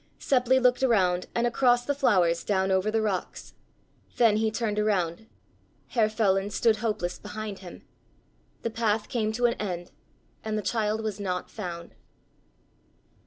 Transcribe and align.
Seppli 0.19 0.59
looked 0.59 0.81
around 0.81 1.27
and 1.35 1.45
across 1.45 1.85
the 1.85 1.93
flowers 1.93 2.43
down 2.43 2.71
over 2.71 2.89
the 2.89 3.03
rocks. 3.03 3.53
Then 4.17 4.37
he 4.37 4.49
turned 4.49 4.79
around. 4.79 5.27
Herr 5.89 6.09
Feland 6.09 6.53
stood 6.53 6.77
hopeless 6.77 7.19
behind 7.19 7.59
him. 7.59 7.83
The 8.63 8.71
path 8.71 9.09
came 9.09 9.31
to 9.33 9.45
an 9.45 9.53
end, 9.59 9.91
and 10.43 10.57
the 10.57 10.63
child 10.63 11.01
was 11.03 11.19
not 11.19 11.51
found! 11.51 11.93